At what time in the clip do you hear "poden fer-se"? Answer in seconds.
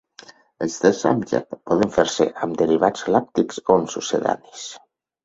1.71-2.27